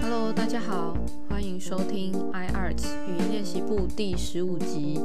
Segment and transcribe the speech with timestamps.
[0.00, 0.96] Hello，大家好，
[1.28, 5.00] 欢迎收听 iArts 语音练习部第十五集。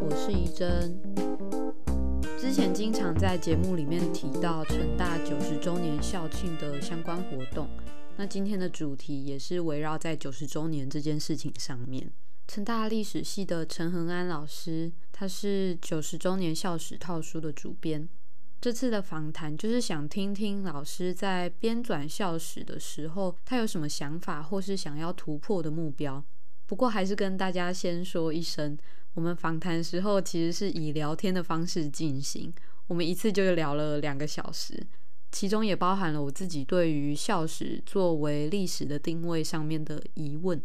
[0.00, 0.98] 我是怡珍。
[2.38, 7.68] 之前经常在节目里面提到成大九十周年校庆的相关活动，
[8.16, 12.10] 那今天的主题也是围绕在九十周年这件事情上面。
[12.48, 18.08] 成大历史系的陈恒安老师，他是九十周年校史套书的主编。
[18.58, 26.24] 这次的访谈就是想听听老师在编纂校史的时候，他有什么想法或是想要突破的目标。
[26.66, 28.76] 不过还是跟大家先说一声，
[29.12, 32.50] 我们访谈时候其实是以聊天的方式进行，
[32.86, 34.82] 我们一次就聊了两个小时，
[35.30, 40.58] 其中也包含了我自己对于校史作为历史的定位上面的疑问。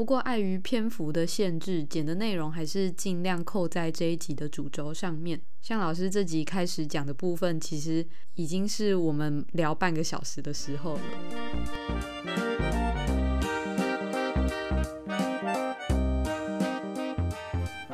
[0.00, 5.38] 不过碍于篇幅的限制，剪的内容还是尽量扣在这一集的主轴上面。
[5.60, 11.00] 像老师这集开始讲的部分，其实已经是我们聊半个小时的时候了。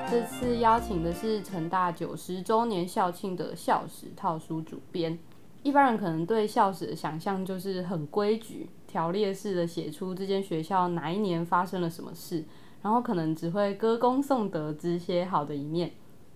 [0.08, 5.19] 这次邀请的是成大九十周年校庆的校史套书主编。
[5.64, 8.70] 一般人可能对校史的想象就是很规矩。
[8.87, 12.45] 条列式的写出这间学校哪一年发生了什么事，
[12.83, 15.92] 然后可能只会歌功颂德，只写好的一面。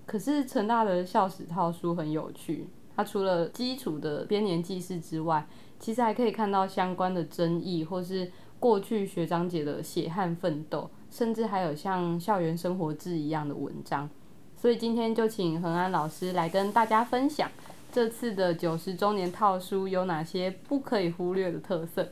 [0.06, 5.46] 可是成大的校史套书很有趣，它除了基础的编年记事之外，
[5.78, 14.10] 其实还可以看到相关的争议，或是过去学长姐的血汗奋斗，甚至还有像校园生活志一样的文章。
[14.56, 17.48] 所以今天就请恒安老师来跟大家分享
[17.90, 22.08] 这次的九十周年套书有哪些不可以忽略的特色。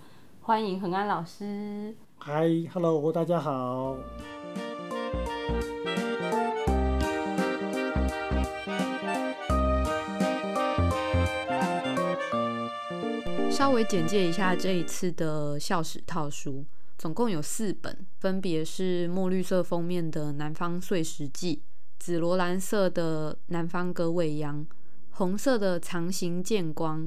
[0.48, 1.94] 欢迎恒安老师。
[2.16, 3.98] 嗨，Hello，大家好。
[13.50, 16.64] 稍微简介一下这一次的校史套书，
[16.96, 21.56] 总共有四本，分别是墨绿色封面的《南方碎石记》，
[21.98, 24.60] 紫罗兰色的《南方歌未央》，
[25.10, 27.03] 红色的《长形见光》，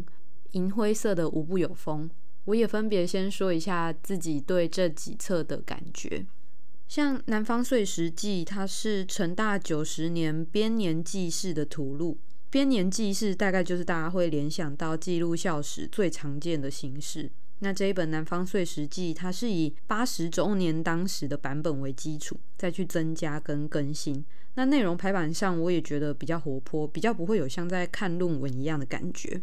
[0.51, 2.07] 银灰色的《无不有风》。
[2.45, 6.25] 我也分别先说一下自己对这几册的感觉。
[6.87, 12.17] 像《南方碎石记》，它是成大九十年编年记事的图录。
[12.49, 17.31] 编年记事大概就是大家会联想到记录校史最常见的形式。
[17.59, 24.25] 那这一本《南方碎石记》，它是以八十周年当时的版本为基础，再去增加跟更新。
[24.55, 29.41] 那内容排版上，我也觉得比较活泼，比较不会有像在看论文一样的感觉。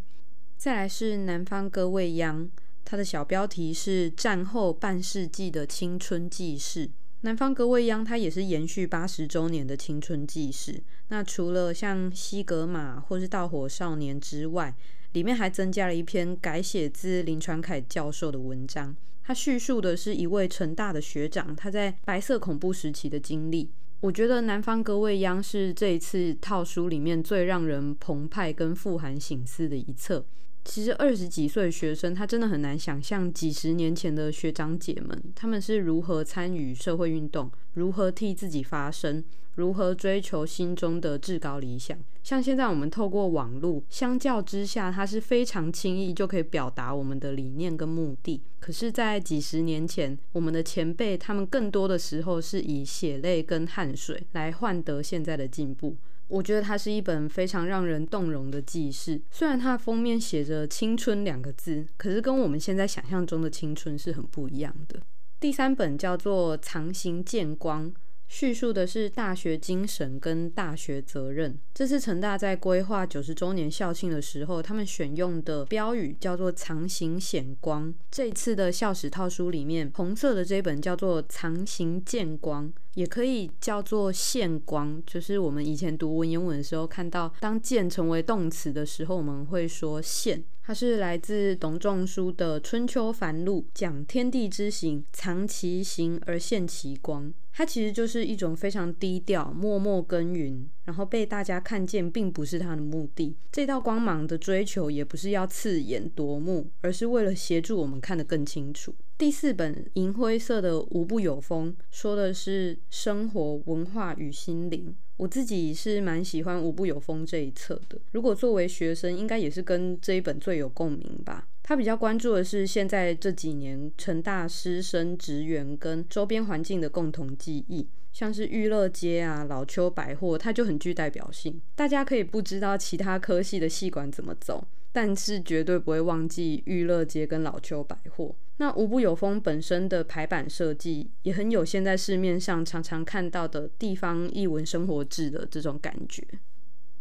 [0.58, 2.44] 再来是《南方歌未央》。
[2.90, 6.88] 它的小标题是战后半世纪的青春记事，
[7.20, 10.82] 南方格未央它也是延续八十周年的青春记事。
[11.08, 14.74] 那除了像西格玛或是盗火少年之外，
[15.12, 18.96] 里面还增加了一篇改写自林传凯教授的文章。
[19.22, 23.68] 他叙述的是一位成大的学长他在白色恐怖时期的经历。
[24.00, 30.24] 我觉得南方格未央是这一次套书里面最让人澎湃跟富含醒思的一册。
[30.64, 39.24] 其实二十几岁的学生，他真的很难想象几十年前的学长姐们，他们是如何参与社会运动，如何替自己发声，
[39.54, 41.98] 如何追求心中的至高理想。
[42.22, 48.42] 像现在我们透过网络，相较之下，它是非常轻易就可以表达我们的理念跟目的。
[48.60, 55.96] 可是，在几十年前，我们的前辈他们更多的时候是以血泪跟汗水来换得现在的进步。
[56.28, 59.20] 我觉得它是一本非常让人动容的记事。
[59.30, 65.00] 虽然它的封面写着“青春”两个字，可是跟我们现在想象中的青春是很不一样的。
[65.40, 67.90] 第三本叫做《藏行见光》。
[68.28, 71.58] 叙述的是大学精神跟大学责任。
[71.74, 77.92] 这次成大在规划九十周年校庆的时候，他们选用的标语叫做“藏形显光”。
[78.10, 85.02] 这次的校史套书里面，红色的这本叫做“藏形见光”，也可以叫做“现光”。
[85.06, 90.44] 就是我们以前读文言文的时候，看到当“见”成为动词的时候，我们会说“现”。
[90.68, 97.32] 它是来自董仲舒的《春秋繁露》，讲天地之行，藏其形而现其光。
[97.54, 103.34] 它其实就是一种非常低调、默默耕耘，然后被大家看见，并不是它的目的。
[103.50, 108.94] 这道光芒的追求，也不是要刺眼夺目，而是为了协助我们看得更清楚。
[109.16, 114.94] 第四本银灰色的《无不有风》，说的是生活、文化与心灵。
[115.18, 117.98] 我自己是蛮喜欢五步有风这一册的。
[118.12, 121.46] 如果作为学生，应该也是跟这一本最有共鸣吧。
[121.62, 131.60] 他比较关注的是现在这几年成大师生、职员跟周边环境的共同记忆，像是娱乐街啊、老邱百货，它就很具代表性。
[131.74, 138.34] 大家可以不知道其他科系的系馆怎么走，但是绝对不会忘记娱乐街跟老邱百货。
[138.56, 146.26] 那无不有风本身的排版设计也很有现在市面上常常看到的地方译文生活志的这种感觉。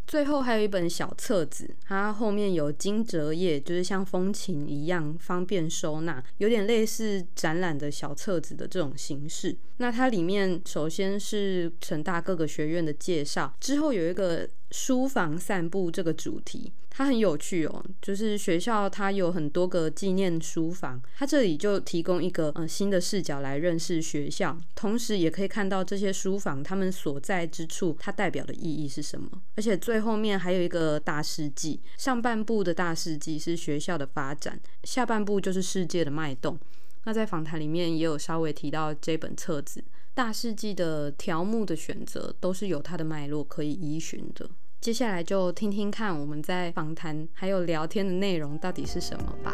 [0.06, 9.58] 最后还有一本小册子，它后面有金折页，就是像风琴一样方便收纳，有点类似展览的小册子的这种形式。
[9.78, 16.72] 那它里面首先是成大各个学院的介绍，之后有一个书房散步这个主题。
[16.98, 29.30] 它很有趣哦，就是学校它有很多个纪念书房，它这里就提供一个呃新的视角来认识学校，同时也可以看到这些书房他们所在之处它代表的意义是什么。
[29.56, 36.58] 而且最后面还有一个大事记，上半部的大事记是学校的发展，下半部就是世界的脉动。
[37.04, 39.84] 那在访谈里面也有稍微提到这本册子，
[40.16, 44.50] 大事记的条目的选择都是有它的脉络可以依循的。
[44.80, 49.54] 接下来就听听看我们在访谈还有聊天的内容到底是什么吧。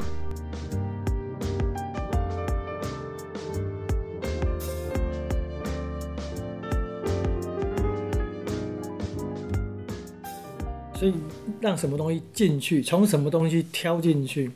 [10.94, 11.14] 所以
[11.60, 14.52] 让什么东西进去，从什么东西挑进去，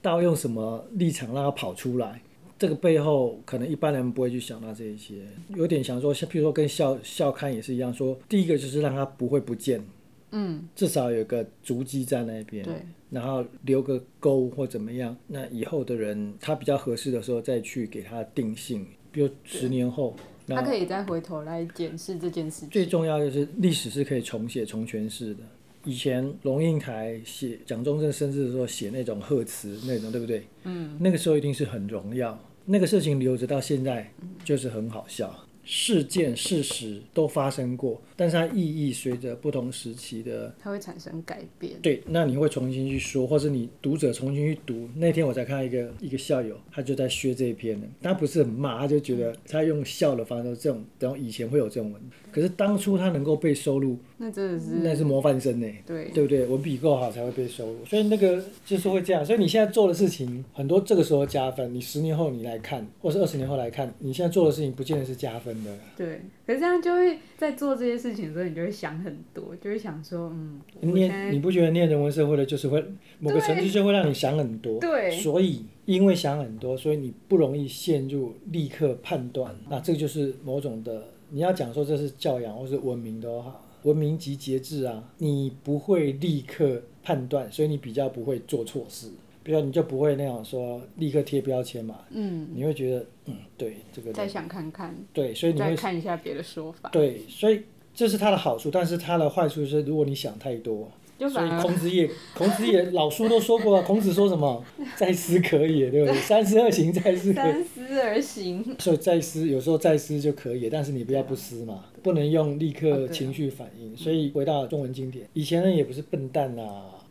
[0.00, 2.22] 到用什么立场让它跑出来，
[2.58, 5.16] 这个背后可能一般人不会去想到这一些。
[5.48, 9.84] 有点想说，像譬如说跟校校刊也是一样，说第一个就是让它不会不见。
[10.32, 12.74] 嗯，至少有个足迹在那边，对，
[13.10, 20.16] 然后留个沟或怎么样，那以后的人他比较合适的时候再去给他定性，比如十年后，
[20.48, 22.70] 他可以再回头来检视这件事情。
[22.70, 25.40] 最重要就是历史是可以重写、重诠释的。
[25.84, 30.46] 以前龙应台写蒋中正生日的时候写那种贺词那种，对不对？
[30.64, 34.08] 嗯，那个时候一定是很荣耀，那个事情留着到现在
[34.44, 35.34] 就是很好笑。
[35.64, 41.74] 事件事实都发生过，但是它意义随着不同时期的，它会产生改变。
[41.80, 44.88] 对，那你会重新去说，或是你读者重新去读。
[44.96, 55.66] 那天我才看到一个一个校友，他就在削这一篇呢，他不是很骂，他就觉得他用笑的方式，这种然后以前会有这种文，可是当初他能够被收录，那真的是那是模范生呢。
[55.86, 56.46] 对，对不对？
[56.46, 59.24] 文笔够好才会被收录，所以那个就是会这样。
[59.24, 65.70] 所以你现在做的事情很多，这个时候加分，你十年后你来看，或是二十年后来看，你现在做的事情不见得是加分的。
[65.96, 72.82] 对，可是这样就会在做这些事情的时候，你就会想很多，就会想说，嗯，念你不觉得念人文社会的，就是会
[73.18, 89.08] 某个程度就会让你想很多，对，所以因为想很多，所以你不容易陷入立刻判断，那这个就是某种的，你要讲说这是教养或是文明都好，文明及节制啊，你不会立刻判断，所以你比较不会做错事。
[89.44, 97.62] 比如你就不会那样说立刻贴标签嘛，嗯，你会觉得嗯对这个再想看看，对，所以你会看一下别的说法，对，所以
[97.92, 100.88] 这是它的好处，但是它的坏处是如果你想太多，
[101.28, 104.64] 所以孔子也孔子也老书都说过啊，孔子说什么
[104.96, 106.14] 在思可以，对不对？
[106.22, 113.96] 三思而行在思可，三思而行，所以在思有时候在思就可以，但是你不要不思嘛，不能用立刻情绪反应。
[113.96, 116.62] 所以回到中文经典，以前人也不是笨蛋呐。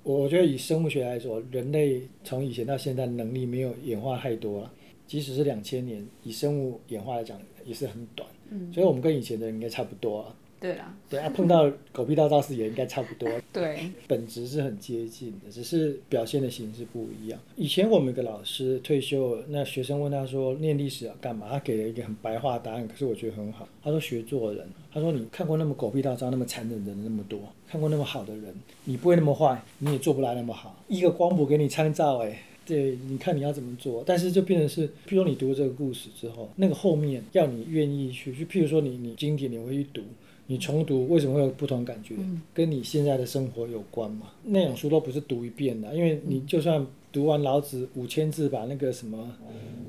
[0.04, 4.72] 我我觉得以生物学来说，人类从以前到现在能力没有演化太多了，
[5.06, 8.28] 即使是两千年，以生物演化来讲也是很短，
[8.74, 10.36] 所以我们跟以前的人应该差不多啊。
[10.62, 13.28] 对啊，对啊，碰到狗屁倒灶事也应该差不多。
[13.52, 17.40] 对，本质是很接近的，只是表现的形式不一样。
[17.56, 21.48] 以前我们有个老师退休，那学生问他说念历史要干嘛？
[21.50, 23.68] 他给了一个很白话答案，可是我觉得很好。
[23.84, 24.68] 他说学做人。
[24.94, 28.54] 他说你看过那么狗屁倒灶、那么残忍的人那么多，看过那么好的人，
[28.84, 30.84] 你不会那么坏，你也做不来那么好。
[30.88, 34.04] 一个光谱给你参照，哎，对，你看你要怎么做？
[34.06, 40.04] 但是就变成是，譬如你读这个故事之后，那个后面要你愿意去，就譬如说你你经典你会去读。
[40.52, 42.14] 你重读为什么会有不同感觉？
[42.54, 44.34] 跟你现在的生活有关嘛？
[44.44, 49.34] 那种书都不是读一遍的，因为你就算读完老子五千字，把那个什么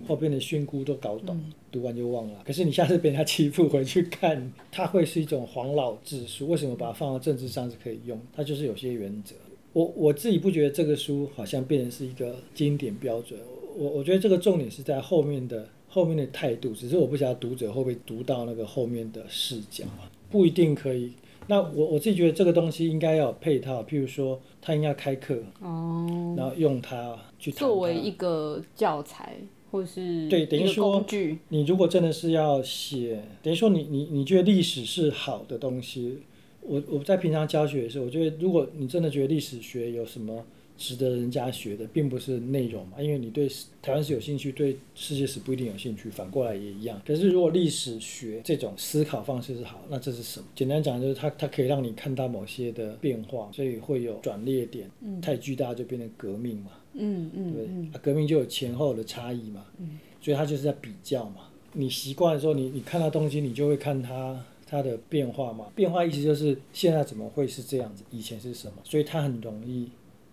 [0.06, 1.36] 后边的训诂都搞懂，
[1.72, 2.40] 读完就忘了。
[2.46, 6.48] 可是你下次被人家欺负回去看，它会是一种黄老之书。
[6.48, 8.16] 为什么把它放到政治上是可以用？
[8.32, 9.34] 它就是有些原则。
[9.72, 13.40] 我我自己不觉得这个书好像变成是一个经典标准。
[13.76, 19.84] 我我觉得这个重点是在后面的后面的态度，只是我不晓得读者会不会读到那个后面的视角。
[20.30, 21.12] 不一定可以。
[21.48, 29.36] 那我我自己觉得这个东西应该要有配套，譬如说他应该开课，哦，然后用它去作为一个教材，
[29.70, 31.38] 或是对，等于说工具。
[31.50, 36.20] 你如果真的是要写，等于说你你你觉得历史是好的东西，
[36.62, 40.42] 我我在平常教学的时候，我觉得如果你真的觉得历史学有什么
[40.76, 43.48] 值得人家学的，并不是内容嘛，因为你对
[43.80, 47.00] 台湾史有兴趣，对世界史不一定有兴趣，反过来也一样。
[47.06, 50.46] 可是如果历史学这种思考方式是好，那这是什么？
[50.54, 57.30] 简单讲就是它它可以让你看到某些的变化，所以会有转捩点，太巨大就变成革命嘛，嗯？
[57.34, 61.48] 嗯啊革命就有前后的差异嘛，嗯所以它就是在比较嘛。
[61.74, 65.66] 你习惯的时候，你你看到东西，你就会看它它的变化嘛。
[65.74, 69.88] 变化意思就是现在怎么会是这样子，以前是什么，所以它很容易。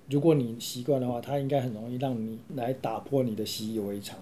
[0.09, 4.17] 如果你习惯的话，它应该很容易让你来打破你的习以为常。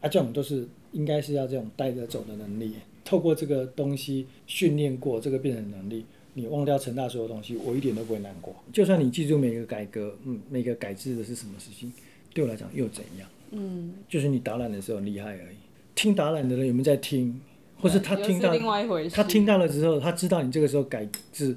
[0.00, 2.74] 啊，这种都是应该是要这种带着走的能力。
[3.04, 6.04] 透过这个东西训练过，这个变成能力，
[6.34, 8.54] 你忘掉成大所有东西，我一点都不会难过。
[8.72, 11.92] 就算你记住每个改革，嗯，每个改制的是什么事情，
[12.34, 13.28] 对我来讲又怎样？
[13.52, 15.56] 嗯，就是你打懒的时候很厉害而已。
[15.94, 17.40] 听打懒的人有没有在听，
[17.80, 19.16] 或是他听到另外一回事。
[19.16, 21.56] 他听到了之后，他知道你这个时候改制，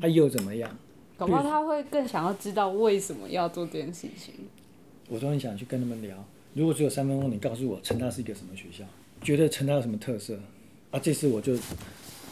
[0.00, 0.78] 他又怎么样？
[1.20, 4.32] 搞不好他会更想要知道为什么要做这件事情。
[5.06, 6.16] 我都很想去跟他们聊。
[6.54, 8.84] 如果只有三分钟，你告诉我成大是一个什么学校？
[9.22, 10.38] 觉得成大有什么特色？
[10.90, 11.54] 啊，这次我就，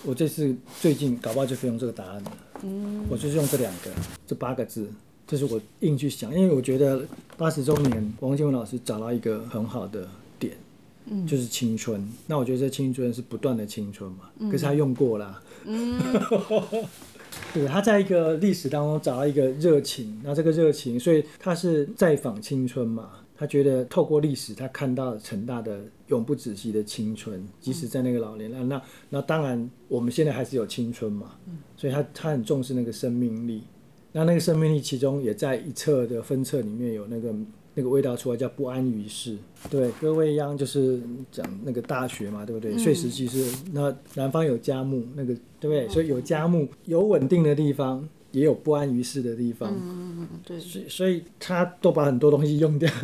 [0.04, 2.32] 我这次最近搞不好就非用这个答案了。
[2.62, 3.90] 嗯，我就是用这两个，
[4.26, 4.90] 这八个字，
[5.26, 10.56] 这是我硬去想，因为我觉得八十周年，王建文老师找到一个很好的点，
[11.04, 12.08] 嗯，就是青春。
[12.26, 15.42] 那我觉得这青春是不断的青春嘛，可是他用过了。
[15.66, 16.00] 嗯。
[17.54, 23.10] 对，他在一个历史当中找到一个热情，那这个热情，所以他是在访青春嘛。
[23.40, 31.36] 他觉得透过历史，他看到成大的永不止息的青春，即使在那个老年那那那当然我们现在还是有青春嘛，
[31.76, 33.62] 所以他他很重视那个生命力。
[34.10, 37.32] 那那个生命力其中也在一册的分册里面有那个
[37.78, 39.36] 那个味道出来，叫不安于世。
[39.70, 42.76] 对，各位一样就是讲那个大学嘛，对不对？
[42.76, 45.88] 岁时记是那南方有佳木，那个对不对？
[45.88, 49.72] 所以有佳木，有稳定的地方，也有不安于世的地方。
[49.72, 52.90] 嗯嗯，对，所以所以他都把很多东西用掉。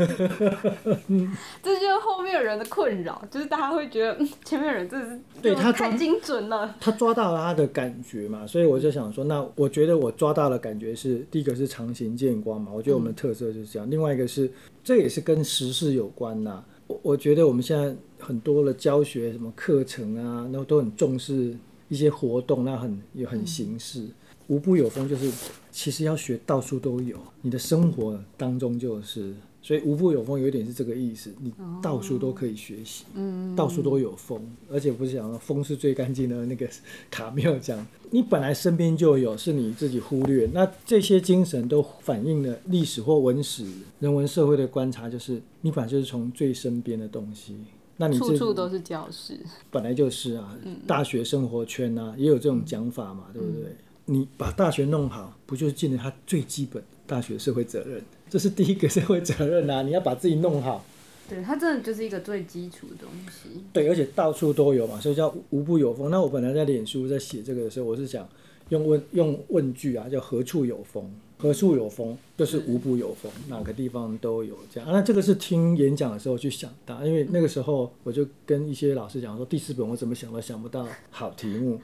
[1.63, 6.75] 这就是后面人的困扰，就是大家会觉得嗯前面人真的是对他太精准了。
[6.81, 13.91] 他抓到了他的感觉嘛，所以我就想说，那我觉得我抓到的感觉是，第一个是长行见光嘛，我觉得我们的特色就是这样。
[13.91, 14.51] 另外一个是，
[14.83, 16.63] 这也是跟时事有关呐。
[16.87, 21.57] 我我觉得我们现在很多的教学什么课程啊，那都很重视
[21.89, 24.07] 一些活动，那很也很形式。
[24.49, 25.31] 无不有风，就是
[25.71, 29.33] 其实要学到处都有，你的生活当中就是，
[29.63, 36.69] 所以无不有风有一点是这个意思，你到处都可以学习，嗯，到处都有风，而且不是讲风是最干净的那个
[37.11, 43.65] 卡缪讲，你本来身边就有，是你自己忽略，那这些精神都反映了历史或文史、
[44.01, 47.57] 人文社会的观察，就是你本来就是从最身边的东西。
[47.97, 49.39] 那你处处都是教室。
[49.71, 53.77] 本来就是啊，大学生活圈啊，也有这种讲法嘛，对不对？
[54.07, 58.03] 你把大学弄好，不就是尽了他最基本的大学社会责任？
[58.29, 59.81] 这是第一个社会责任啊！
[59.87, 60.85] 你要把自己弄好，
[61.29, 63.63] 对，它真的就是一个最基础的东西。
[63.73, 66.11] 对，而且到处都有嘛，所以叫无不有风。
[66.11, 68.29] 那我本来在脸书在写这个的时候，我是想
[68.71, 71.11] 用问用问句啊，叫何处有风？
[71.45, 74.89] 何处有风，就是无不有风，哪个地方都有这样。
[74.89, 81.79] 啊、那这个是听演讲的时候去想到，因为那个时候我就跟一些老师讲说，第四本我怎么想都想不到好题目，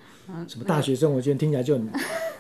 [0.48, 1.92] 什么大学生活圈听起来就很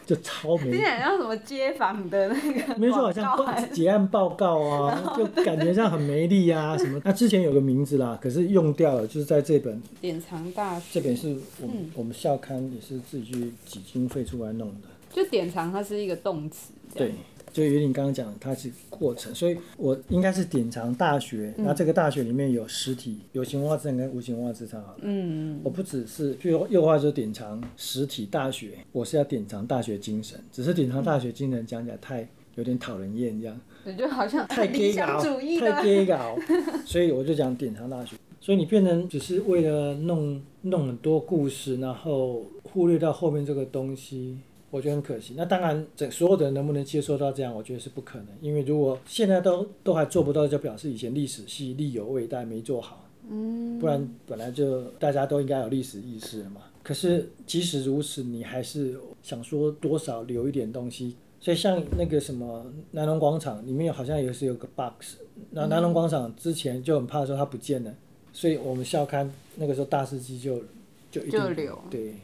[0.06, 6.98] 就超没听起来像什么街访的那个 没错，好像结案报告啊，就感觉上很没力啊什么。
[7.04, 14.88] 那之前有个名字啦，可是用掉了，就是在这本典藏大学，这本是我们、我们校刊也是自己去挤经费出来弄的。
[15.12, 17.12] 就典藏它是一个动词，这对，
[17.52, 24.98] 就有点刚刚讲的，它是过程，所以我应该是典藏大学，那、这个大学里面有实体、有形文化资产跟无形文化资产好了。
[25.02, 33.60] 嗯，我不只是，譬如右话就是典藏实体大学，我是要典藏大学精神，只是典藏大学精神讲起来太有点讨人厌这样。
[33.84, 36.36] 对，就好像太理 gay 想搞，主义太的，gay 搞，
[36.84, 38.16] 所以我就讲典藏大学。
[38.42, 44.38] 所以你变成只是为了弄弄很多故事，然后忽略到后面这个东西，
[44.70, 45.34] 我觉得很可惜。
[45.36, 48.28] 那当然，这所有的人能不能接受到这样，我觉得是不可能。
[48.40, 53.06] 因为如果现在都都还做不到，就表示以前历史系力有未逮，没做好。
[53.28, 56.62] 嗯，不然本来就大家都应该有历史意识了嘛。
[56.82, 61.16] 可是即使如此，你还是想说多少留一点东西。
[61.42, 65.16] 所以像那个什么南龙广场里面好像也是有个 box，
[65.52, 67.94] 那南龙广场之前就很怕说它不见了，
[68.30, 70.62] 所以我们校刊那个时候大司机就
[71.10, 72.14] 就一定就留对，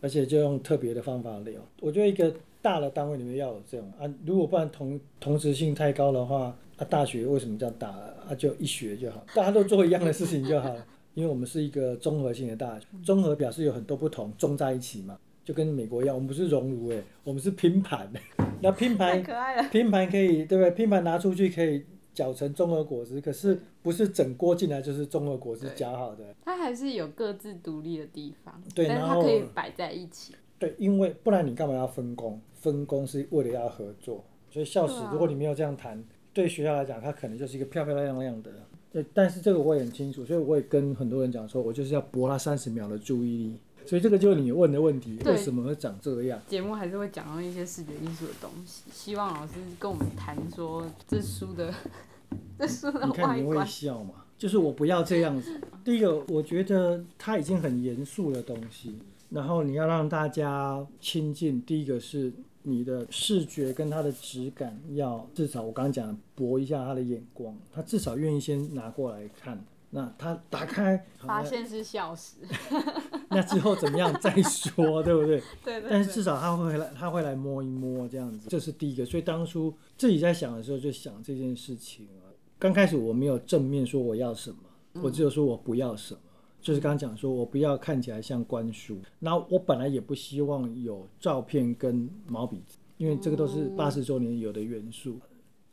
[0.00, 1.54] 而且就用特别的方法留。
[1.80, 8.34] 我觉得一个大的单位里面要有这种啊，如果不然同同时性太高的话，啊大学为什么叫大啊？
[8.36, 10.86] 就一学就好，大家都做一样的事情就好了。
[11.14, 15.18] 因为我们是一个综合性的大学，综合表示有很多不同，综在一起嘛。
[15.42, 18.08] 就跟美国一样，我们不是熔炉哎，我们是拼盘。
[18.60, 19.20] 那拼盘。
[19.72, 20.70] 拼盘可以对不对？
[20.70, 26.24] 拼盘拿出去可以搅成综合果汁，可是不是整锅进来就是综合果汁搅好的。
[26.44, 30.34] 它还是有各自独立的地方，对然后但是它可以摆在一起。
[30.58, 32.40] 对，因为不然你干嘛要分工？
[32.54, 34.24] 分工是为了要合作。
[34.50, 38.50] 所以校史啊如果你没有这样谈，对学校来讲，它可能就是一个漂漂亮亮的。
[38.92, 43.60] 对，但是这个我也很清楚，所以我也跟很多人讲说，我就是要博他三十秒的注意力。
[43.90, 46.40] 所以这个就是你问的问题，为什么会长这样？
[46.46, 51.74] 节目还是会讲到一些视觉艺术的东西，希望老师跟我们谈说这书的
[52.56, 53.66] 这书的你看你会观。
[53.66, 54.10] 笑吗？
[54.38, 55.60] 就是我不要这样子。
[55.84, 58.96] 第一个，我觉得它已经很严肃的东西，
[59.28, 61.60] 然后你要让大家亲近。
[61.62, 62.32] 第一个是
[62.62, 69.60] 你的视觉跟它的质感要至少我刚刚讲的博一下他的眼光，他至少愿意先拿过来看。
[69.90, 72.36] 那他打开，发现是笑史，
[73.28, 75.42] 那之后怎么样再说，对不对？
[75.64, 79.04] 对对但是至少他会来，他会来摸一摸这样子，这是第一个。
[79.04, 82.30] 所以当初自己在想的时候，就想这件事情啊。
[82.58, 86.20] 刚开始我没有正面说我要什么，我只有说我不要什么。
[86.60, 95.18] 就是刚刚讲说我不要看起来像官书，那我本来也不希望有照片跟毛笔字，因为这个都是八十周年有的元素。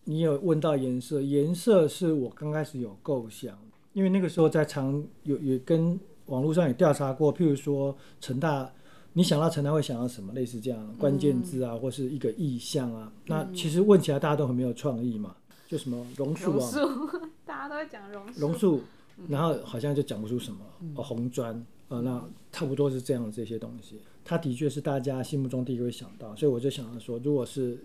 [0.05, 3.59] 你有问到颜色，颜色是我刚开始有构想，
[3.97, 8.71] 因为那个时候在常有也跟网络上也调查过，譬如说成大，
[9.13, 10.31] 你想到成大会想到什么？
[10.33, 13.11] 类似这样关键字啊，或是一个意象啊。
[13.25, 15.35] 那其实问起来大家都很没有创意嘛，
[15.65, 18.39] 就什么榕树啊，榕树，大家都会讲榕树。
[18.39, 18.81] 榕树，
[19.27, 20.59] 然后好像就讲不出什么
[20.93, 21.65] 哦，红砖。
[21.87, 27.83] 呃，那差不多是这样的这些东西，它的确是大家心目中第一个会想到，所以我就想到说，如果是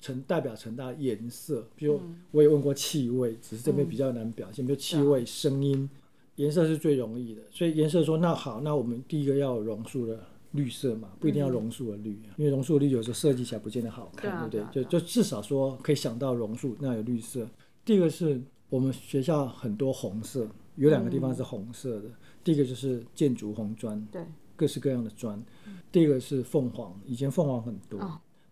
[0.00, 2.00] 成代表成大颜色，比如
[2.30, 5.88] 我也问过气味，只是这边比较难表现，比如气味、声音，
[6.36, 7.42] 颜色是最容易的。
[7.50, 10.20] 所以颜色说，那好，那我们第一个要有榕树的
[10.52, 14.84] 绿色嘛，不一定要榕树的绿，因为榕树的绿有时候设计起来不见得好看，对不对？
[14.84, 17.48] 就就至少说可以想到榕树，那有绿色。
[17.84, 22.10] 第二个是我们学校很多红色，有两个地方是红色的，
[22.44, 24.22] 第一个就是建筑红砖，对，
[24.54, 25.42] 各式各样的砖。
[25.90, 27.98] 第二个是凤凰，以前凤凰很多。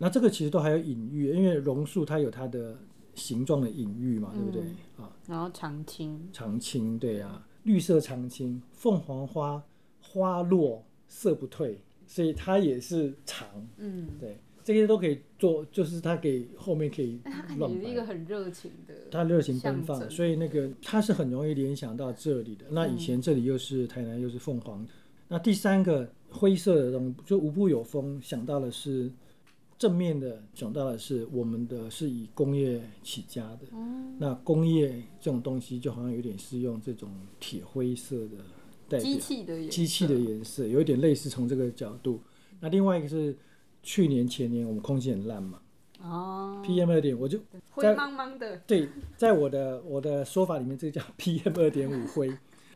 [0.05, 2.77] 哦那这个其实都还有隐喻，因为榕树它有它的
[3.15, 4.63] 形状的隐喻嘛，对不对？
[4.99, 9.63] 嗯啊，然后常青，常青，对啊，绿色常青，凤凰花
[10.03, 18.05] 花落色不退，所以它也是长，嗯，对，这些都可以做，就是它给后面可以哎，它感乱觉是一个。
[18.05, 22.67] 很热情的，它热情奔放，所以那个它是很容易联想到这里的。
[22.71, 24.87] 那以前这里又是台南，又是凤凰。
[25.29, 29.11] 那第三个灰色的东西，就无不有风，想到的是
[29.85, 33.67] 正面的，讲到的是我们的是以工业起家的。
[34.19, 34.89] 那工业
[35.21, 38.39] 这种东西，就好像有点是用这种铁灰色的
[38.89, 39.71] 代表机器的颜色。
[39.71, 42.19] 机器的颜色，有一点类似从这个角度。
[42.61, 43.37] 那另外一个是
[43.83, 45.61] 去年前年我们空气很烂嘛。
[46.01, 52.35] 哦，，PM 二点，我就灰茫茫的，对，在我的我的说法里面，这个叫 PM 二点五灰，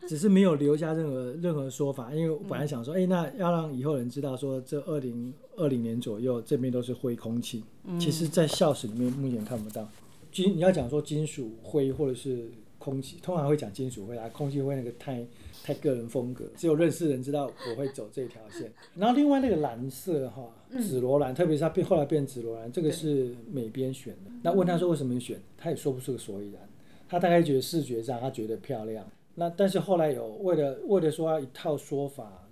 [0.09, 7.63] 只是没有留下任何任何说法，因为我本来想说，哎、那要让以后人知道说，这二零二零年左右这边都是灰空气，
[7.99, 9.87] 其实，在校史里面目前看不到。
[10.31, 15.23] 金你要讲说金属灰或者是空气，通常会讲金属灰啊，空气灰那个太
[15.63, 18.73] 太个人风格，只有认识人知道我会走这条线。
[18.95, 20.43] 然后另外那个蓝色哈，
[20.81, 24.31] 紫罗兰，特别是它变后来变紫罗兰，这个是美编选的。
[24.41, 26.67] 那问他说为什么选，他也说不出个所以然。
[27.07, 29.05] 他大概觉得视觉上他觉得漂亮，
[29.39, 32.47] 那但是后来有为了为了说要一套说法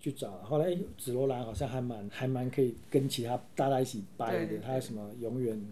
[0.00, 5.62] 去找，后来哎紫罗兰好像还蛮还蛮可以跟其他大家一起掰的对，它有什么永远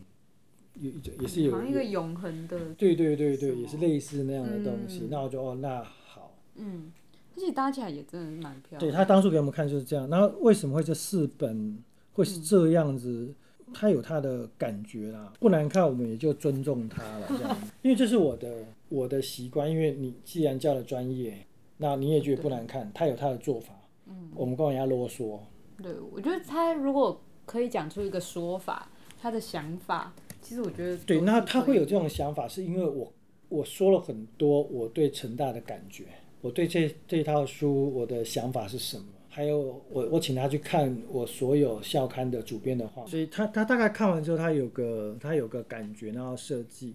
[0.79, 5.01] 也也是有一个永恒的，对对对对，也是类似那样的东西。
[5.05, 6.37] 嗯那我就哦，那好。
[6.57, 6.93] 嗯，
[7.35, 8.81] 而且搭起来也真的是蛮漂亮。
[8.81, 10.09] 对他当初给我们看就是这样。
[10.11, 13.35] 然后为什么会这四本会是这样子？
[13.75, 17.57] 他有他的感觉啦，不难看，我们也就尊重他了，这样。
[17.83, 23.73] 因为这是我的我的习惯，因为你既然叫了专业，那你也觉得不难看，他有他的做法，
[24.07, 25.39] 嗯，我们跟人家啰嗦，
[25.83, 33.13] 对，我觉得他如果可以讲出一个说法，他的想法，其实我觉得对，那他会有这种想法，是因为我
[33.49, 36.05] 我说了很多我对成大的感觉，
[36.41, 46.95] 我对这这套书我的想法是什么，还有我我请他去看我所有校刊的主编的话，所以他他大概看完之后，他有个他有个感觉，然后设计。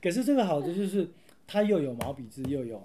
[0.00, 1.08] 可是这个好的就是
[1.46, 2.82] 他又有毛笔字，又有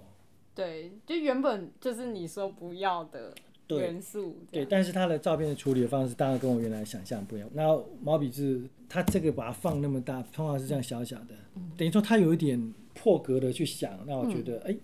[0.54, 3.32] 对，就原本就是你说不要的
[3.68, 7.48] 元素，这对，但是他的照片的处理的方式当然跟我原来想象不一样。
[7.54, 11.34] 然后毛笔字，他这个把它放那么大，通常是这样小小的，
[11.76, 14.76] 等于说他有一点破格的去想，让我觉得，哎、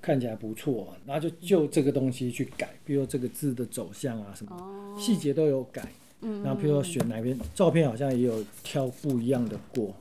[0.00, 5.88] 看起来不错，然后就就这个东西去改，比如说这个字的走向啊什么，哦，细节都有改。
[6.20, 9.94] 嗯然后比如说选哪边照片好像也有挑不一样的过。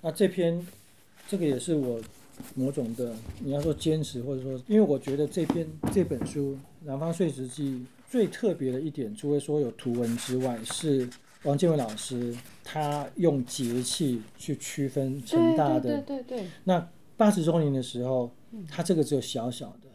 [0.00, 0.66] 那这篇
[1.28, 2.00] 这个也是我
[2.56, 7.70] 某种的，你要说坚持或者说，因为我觉得这篇这本书《南方碎石记》
[8.10, 11.08] 最特别的一点，除了说有图文之外，是
[11.44, 15.80] 王建伟老师他用节气去区分成大的。
[15.80, 18.28] 对对对对对，那八十周年的时候，
[18.68, 19.88] 它这个只有小小的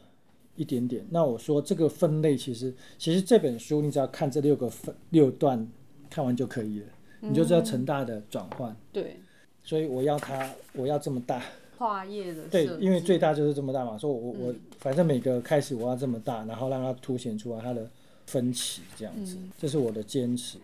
[0.56, 1.06] 一点点。
[1.10, 5.68] 那我说这个分类其实，其实这本书你只要看这六个分六段，
[6.10, 6.86] 看完就可以了，
[7.22, 8.76] 你就知道成大的转换。
[8.92, 9.18] 对
[9.64, 11.44] 所以我要它，我要这么大，
[11.78, 13.98] 跨页的对因为最大就是这么大嘛。
[13.98, 17.90] 所以我我反正每个开始我要这么大，然后让它凸显出来它的
[18.26, 20.58] 分歧，这样子，这是我的坚持。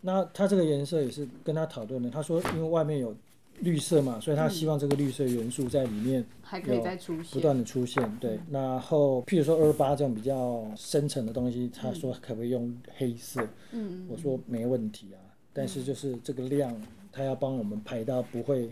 [0.00, 3.12] 那它这个颜色也是跟他讨论的，他说因为外面有
[3.60, 7.40] 绿色嘛，所以他希望这个绿色元素在里面还可以再出不。
[7.40, 8.38] 断的出现，对。
[8.50, 13.46] 然后譬如说二八这种比较深层的东西，他说可不可以用黑色？
[13.72, 15.18] 嗯，我说没问题啊，
[15.52, 16.74] 但是就是这个量，
[17.10, 18.70] 他要帮我们排到不会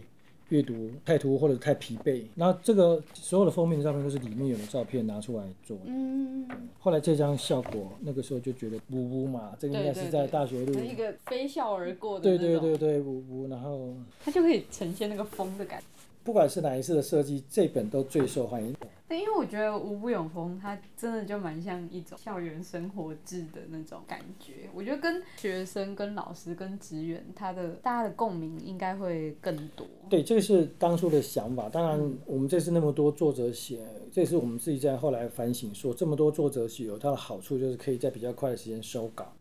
[0.50, 2.22] 阅读太突兀或者太疲惫。
[2.34, 5.76] 然后这个所有的封面照片都是里面有的照片拿出来做。
[5.84, 6.46] 嗯，
[6.78, 10.78] 后来这张效果，那个时候就觉得呜呜嘛，这个应该是在大学路。
[10.80, 15.86] 一个飞笑而过的对，对对对，呜呜，然后它就可以呈现那个风的感觉。
[16.22, 18.74] 不管是哪一次的设计，这本都最受欢迎。
[19.06, 24.70] 对，因为我觉得《无不永风》它真的就蛮像一种校园生活制的那种感觉。
[24.74, 29.86] 我觉得跟学生、跟老师、跟职员，他的大家的共鸣应该会更多。
[30.08, 31.68] 对，这个是当初的想法。
[31.68, 39.32] 当然，我们这次那么多作者写，这也是我们自己在后来反省说，这么多作者写有它的好处，就是可以在比较快的时间收稿。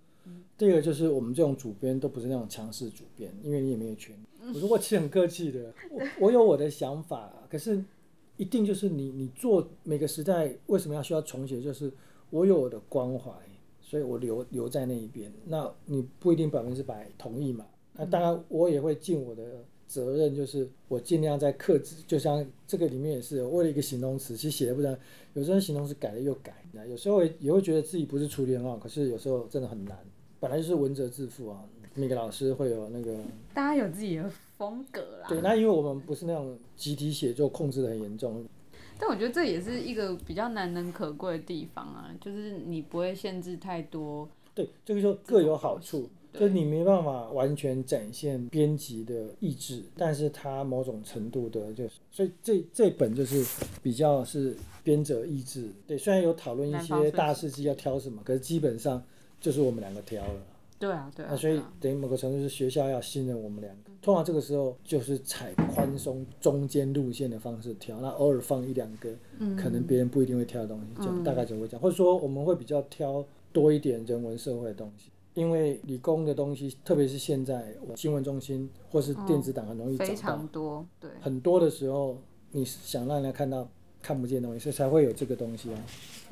[0.57, 4.15] 第二个就是我们这种主编都不是那种强势主编，因为你也没有权。
[4.53, 7.83] 我说我其实很客气的，我我有我的想法，可是
[8.37, 11.91] 一定就是你你做每个时代为什么要需要重写，就是
[12.29, 13.31] 我有我的关怀，
[13.79, 15.31] 所以我留留在那一边。
[15.45, 17.65] 那你不一定百分之百同意嘛？
[17.95, 21.97] 那当然我也会尽我的责任，就是我尽量在克制。
[22.07, 24.97] 就像这个里面也是为了一个形容词，其实写的不然，
[25.33, 29.95] 有时候形容词改了又改，有时候也会觉得自己不是处理很好，可是有时候真的很难。
[30.39, 33.15] 本来就是文责自负啊，每个老师会有那个
[33.53, 34.29] 大家有自己的
[34.69, 35.27] 风格啦。
[35.27, 38.45] 对，那因为我们不是那种集体写作控制的很严重，
[38.97, 44.27] 但我觉得这也是一个比较难能可贵的地方啊，就是你不会限制太多。
[44.55, 53.43] 对，这个就各有好处，就是你没办法完全展现编辑的意志，但是它某种程度的就是，所以这这本就是
[53.81, 55.69] 比较是编者意志。
[55.87, 59.03] 对，虽然有讨论一些大事记要挑什么，可是基本上
[59.41, 60.41] 就是我们两个挑了。
[60.83, 61.29] 对啊，对啊。
[61.31, 63.91] 那所以等于某个程度是学校要信任我们两个。
[64.01, 75.09] 通常这个时候就是采宽松中间路线的方式挑，那偶尔放一两个，嗯可能别人不一定会挑的东西，就大概就会这样，或者说我们会比较挑多一点人文社会的东西。
[75.35, 83.67] 因为理工的东西，特别是现在新闻中心或是电子档很容易找非，常多，对，很多的时候你想让人家看到
[84.01, 85.79] 看不见的东西，所以才会有这个东西啊。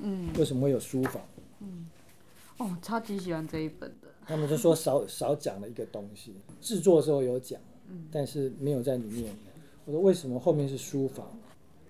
[0.04, 1.24] 嗯，为什么会有书房？
[2.58, 4.01] 哦，超级喜欢这一本的。
[4.32, 7.60] 他们就说少少讲了一个东西，制作的时候有讲，
[8.10, 9.36] 但是没有在里面。
[9.84, 11.28] 我说为什么后面是书房？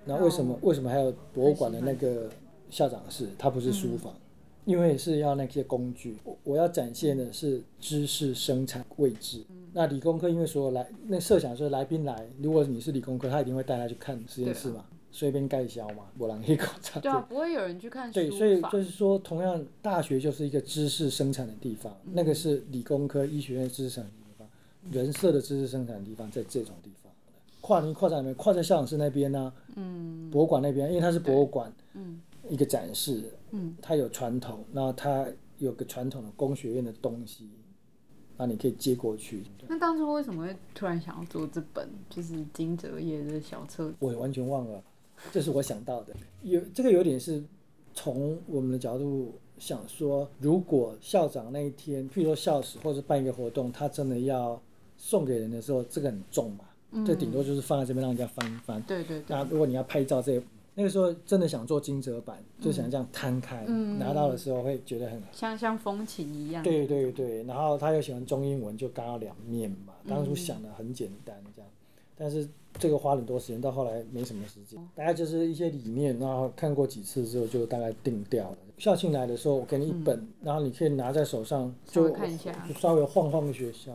[0.06, 2.32] 那为什么为什么还有博物馆的那个
[2.72, 3.28] 校长室？
[3.38, 4.12] 它不是书房，
[4.66, 6.18] 因为是要那些工具。
[6.24, 9.44] 我我要展现的是知识生产位置。
[9.74, 17.00] 那理工科因为所有来那设想说来宾来，如果你是理工科，他一定会带他去看实验室嘛，随便盖销嘛，我让一口罩。
[17.02, 24.47] 对啊，不会有人去看书对，所以就是说，同样大学就是一个知识生产的地方，那个是理工科医学院知识生产的地方，
[24.91, 27.12] 人设的知识生产的地方在这种地方。
[27.60, 28.34] 跨年跨在哪边？
[28.36, 32.19] 跨在校长室那边呢、嗯博物馆那边，因为它是博物馆，嗯
[32.50, 35.28] 一个展示，嗯，它有传统，那它
[35.60, 37.50] 有个传统的工学院的东西，
[38.38, 39.43] 那你可以接过去。
[39.67, 43.95] 那当初为什么会突然想要做这本就是金泽业的小册子？
[44.00, 44.84] 我也完全忘了，
[45.32, 46.14] 这是我想到的。
[46.42, 47.44] 有这个有点是
[47.94, 54.62] 从我们的角度想说，如果校长那一天，譬如说校史或者办一个活动，他真的要
[54.98, 58.82] 送给人的时候，这个很重嘛，这顶多就是放在这边让人家翻一翻。
[58.84, 60.42] 对对对，那如果你要拍照这，
[60.74, 66.64] 那个时候真的想做金泽版，就想这样摊开，嗯拿到的时候会觉得很像像风琴一样。
[66.64, 69.94] 对对对，然后他又喜欢中英文，就刚好两面嘛。
[70.06, 71.70] 嗯当初想的很简单这样，
[72.22, 78.58] 但是这个花很多时间，到后来没什么时间，大概就是一些理念，然后看过几次之后就大概定掉了。
[78.78, 83.92] 校庆来的时候，我给你一本，然后你可以拿在手上，就看一下就稍微晃晃学校。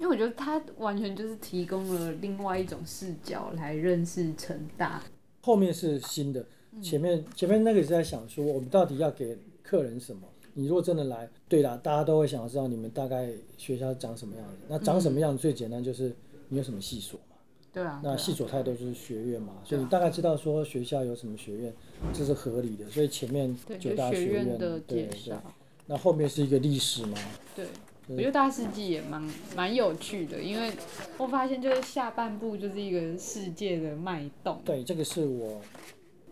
[0.00, 5.00] 因为我觉得它完全就是提供了另外一种视角来认识成大。
[5.42, 6.44] 后面是新的，
[6.82, 10.22] 前面前面那个是在想说，我们到底要给客人什么？
[10.54, 14.56] 你如果真的来，对啦，大家都会想要知道你们大概学校长什么样子。
[14.68, 16.12] 那长什么样子最简单就是
[16.48, 17.31] 你有什么系所嘛。
[17.72, 21.72] 对啊，那系所太多就是学院嘛，所以你大概知道说学校有什么学院，
[22.12, 22.88] 这是合理的。
[22.90, 25.42] 所以前面，九大学大院院的对对介绍，，
[25.86, 27.18] 那后面是一个历史嘛，
[27.56, 27.66] 对。
[28.08, 29.22] 我觉得大世纪也蛮
[29.56, 30.72] 蛮有趣的，因为
[31.18, 34.60] 我发现就是下半部就是一个世界的脉动。
[34.64, 35.62] 对，这个是我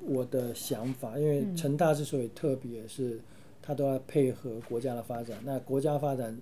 [0.02, 3.20] 我的想法，因为成大之所以特别，是
[3.62, 5.38] 它都要配合国家的发展。
[5.44, 6.36] 那国家发展，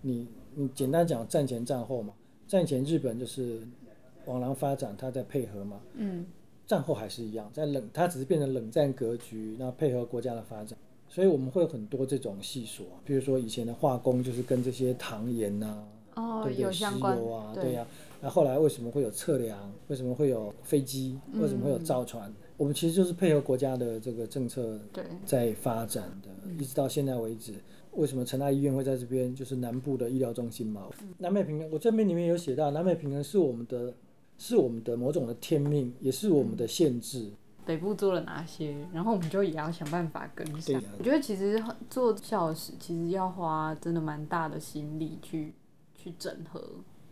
[0.00, 2.14] 你你简单讲战前战后嘛，
[2.48, 3.60] 战前日本就是
[4.26, 6.24] 往南发展，它在配合嘛，嗯，
[6.66, 10.78] 战后还是一样，在冷，它只是变成冷战格局，那配合国家的发展。
[11.08, 17.86] 所以我们会有很多这种细说，比如说以前的化工就是跟这些糖盐呐、哦，对有相关油啊，对对呀、
[18.20, 19.72] 那后来为什么会有测量？
[19.88, 21.18] 为什么会有飞机？
[21.34, 22.32] 为什么会有造船？
[22.56, 27.52] 我们其实就是配合国家的这个政策对，在发展的，一直到现在为止。
[27.92, 29.32] 为什么成大医院会在这边？
[29.32, 30.88] 就是南部的医疗中心嘛。
[31.18, 33.94] 南美平衡，我这边里面有写到，南美平衡是我们的，
[34.38, 37.30] 是我们的某种的天命，也是我们的限制。
[37.66, 40.84] 北部做了哪些，然后我们就也要想办法跟上啊。
[40.98, 45.54] 我觉得其实做校史其实要花真的蛮大的心力去
[45.96, 46.62] 去整合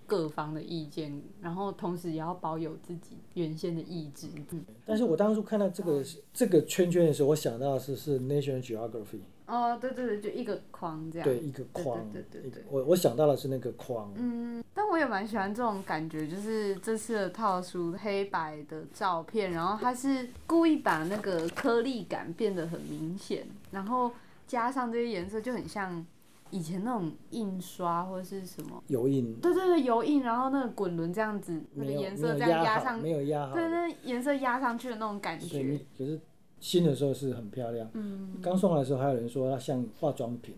[0.06, 4.28] 各方的意见，然后同时也要保有自己原先的意志。
[4.50, 6.04] 嗯，但是我当初看到这个
[6.35, 11.28] 这个圈圈的时候，我想到的是是 National Geography，哦，对对对，就一个框这样。
[11.28, 14.12] 对，一个框，对对对对我我想到的是那个框。
[14.16, 24.11] 嗯，但我也蛮喜欢这种感觉，就是这次的套书黑白的照片，然后它是故意把那个颗粒感变得很明显，然后
[24.46, 26.05] 加上这些颜色就很像
[26.50, 33.55] 以前那种印刷或者是什么，油印对对对，油印，然后那个滚轮这样子，那个颜色这样压好，上，没有压好。
[33.55, 36.20] 对，那颜色压上去的那种感觉对你，可是
[36.62, 37.90] 新的时候是很漂亮。
[37.94, 40.55] 嗯，刚送来的时候还有人说它像化妆品，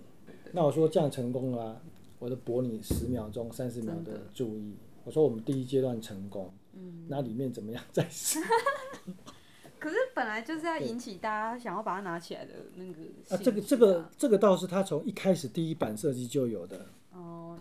[0.53, 1.83] 那我说这样成功了、啊，
[2.19, 4.75] 我就博你十秒钟、三十秒的的注意。
[5.05, 8.41] 我说我们第一阶段成功，嗯，那里面怎么样再说。
[9.81, 16.87] 可是本来就是要引起大家想要把它拿起来的那个啊，这个这个这个倒是他从一开始第一版设计就有的，哦，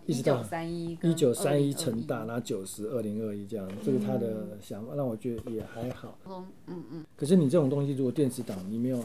[0.06, 6.18] 一直到一九三一，一九三一成成大，然后九十二零二一这样，这是他的想法，让我觉得也还好。
[6.26, 9.04] 嗯嗯嗯，可是你这种东西，如果电子档你没有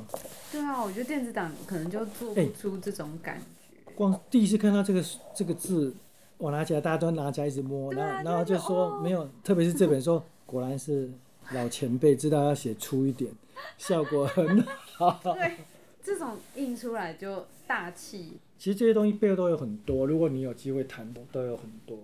[0.51, 3.91] 对啊，我觉得电子档可能就做哎不出这种感觉。
[3.95, 5.03] 光第一次看到这个
[5.35, 5.93] 这个字，
[6.37, 11.09] 我拿起来，大家都拿起来一直摸，然后然后就就是说、哦没有，特别是这本说，果然是
[11.51, 13.31] 老前辈知道要写粗一点，
[13.77, 14.63] 效果很
[14.95, 15.19] 好。
[15.35, 15.53] 对，
[16.01, 18.39] 这种印出来就大气。
[18.57, 21.97] 其实这些东西背后都有很多，如果你有机会谈，都有很多。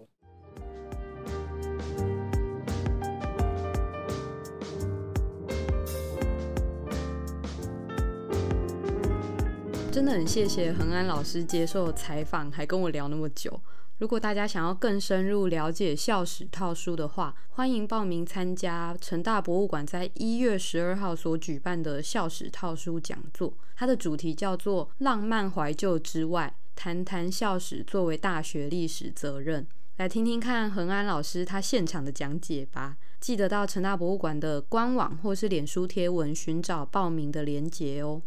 [9.91, 13.57] 真的很谢谢恒安老师接受采访，还跟我聊那么久。
[13.99, 23.53] 如果大家想要更深入了解校史套书的话，欢迎报名参加成大博物馆在一月十二号所举办的校史套书讲座。
[23.77, 29.65] 它的主题叫做“浪漫怀旧之外，谈谈校史作为大学历史责任”。
[29.95, 32.97] 来听听看恒安老师他现场的讲解吧。
[33.21, 38.21] 记得到成大博物馆的官网或是脸书贴文寻找报名的连结哦。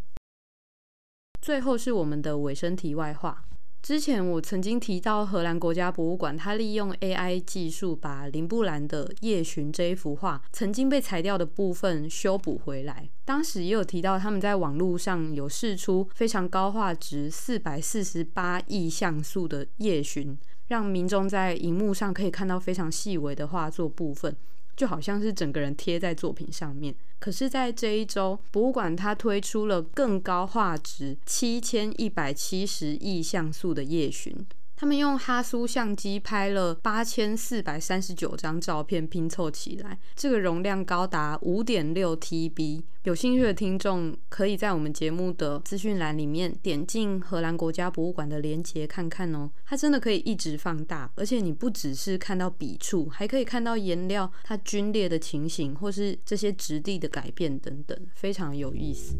[1.43, 3.45] 最后是我们的尾声题外话。
[3.81, 13.09] 之前我曾经提到荷兰国家博物馆，它利用 AI 技术把林布兰的《夜巡》这一幅画曾经被裁掉的部分修补回来。
[13.25, 20.33] 当时也有提到他们在网络上有试出非常高画质四百四十八亿像素的《夜巡》，
[20.67, 24.37] 让民众在荧幕上可以看到非常细微的画作部分。
[24.79, 26.95] 就好像是整个人贴在作品上面。
[27.19, 34.33] 可是，在这一周，博物馆它推出了更高画质七千一百七十亿像素的夜巡。
[34.81, 42.85] 他们用哈苏相机拍了八千四百三十九张照片拼凑起来，这个容量高达五点六 TB。
[43.03, 49.51] 有兴趣的听众可以在我们节目的资讯栏里面点进荷兰国家博物馆的链接看看哦。
[49.67, 59.17] 它真的可以一直放大，而且你不只是看到笔触，还可以看到颜料它皲裂的情形，或是这些质地的改变等等，非常有意思。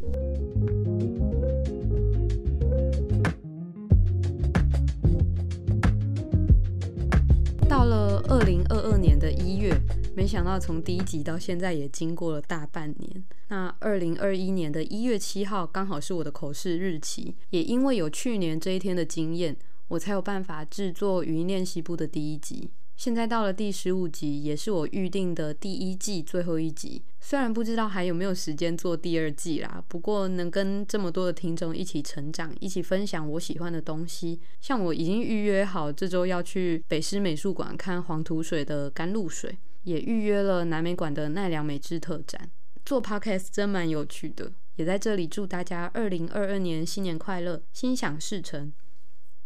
[7.69, 9.79] 到了二零二二年的一月，
[10.17, 13.25] 没想到从第一集到现在也经过了大半年。
[13.49, 19.55] 那二零二一年的一月七号刚好是我的口试日期，也因为有去年这一天的经验，
[19.89, 22.71] 我才有办法制作语音练习部的第一集。
[22.99, 27.01] 现在到了第十五集，也是我预定的第一季最后一集。
[27.21, 42.51] 虽然不知道还有没有时间做第二季啦，不过能跟这么多的听众一起成长，一起分享我喜欢的东西，像我已经预约好这周要去北师美术馆看黄土水的甘露水，也预约了南美馆的奈良美智特展。
[42.85, 48.73] 做 podcast 真蛮有趣的，也在这里祝大家二零二二年新年快乐，心想事成。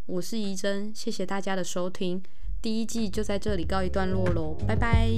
[0.06, 2.22] 我是怡珍，谢谢大家的收听。
[2.62, 5.10] 第一季就在这里告一段落喽，拜拜。